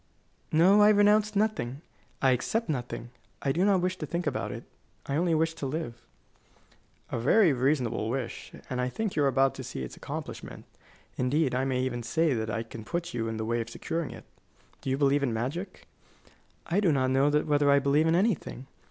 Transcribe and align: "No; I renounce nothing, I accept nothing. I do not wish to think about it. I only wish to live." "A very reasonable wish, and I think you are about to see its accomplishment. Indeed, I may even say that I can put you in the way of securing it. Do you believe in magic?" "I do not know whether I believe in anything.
"No; 0.51 0.81
I 0.81 0.89
renounce 0.89 1.35
nothing, 1.35 1.81
I 2.23 2.31
accept 2.31 2.67
nothing. 2.69 3.11
I 3.43 3.51
do 3.51 3.63
not 3.63 3.81
wish 3.81 3.97
to 3.99 4.07
think 4.07 4.25
about 4.25 4.51
it. 4.51 4.63
I 5.05 5.15
only 5.15 5.35
wish 5.35 5.53
to 5.53 5.67
live." 5.67 5.93
"A 7.11 7.19
very 7.19 7.53
reasonable 7.53 8.09
wish, 8.09 8.51
and 8.67 8.81
I 8.81 8.89
think 8.89 9.15
you 9.15 9.23
are 9.23 9.27
about 9.27 9.53
to 9.53 9.63
see 9.63 9.83
its 9.83 9.95
accomplishment. 9.95 10.65
Indeed, 11.19 11.53
I 11.53 11.65
may 11.65 11.81
even 11.83 12.01
say 12.01 12.33
that 12.33 12.49
I 12.49 12.63
can 12.63 12.83
put 12.83 13.13
you 13.13 13.27
in 13.27 13.37
the 13.37 13.45
way 13.45 13.61
of 13.61 13.69
securing 13.69 14.09
it. 14.09 14.25
Do 14.81 14.89
you 14.89 14.97
believe 14.97 15.21
in 15.21 15.35
magic?" 15.35 15.85
"I 16.65 16.79
do 16.79 16.91
not 16.91 17.11
know 17.11 17.29
whether 17.29 17.69
I 17.69 17.77
believe 17.77 18.07
in 18.07 18.15
anything. 18.15 18.65